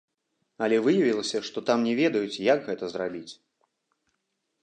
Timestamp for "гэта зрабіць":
2.69-3.33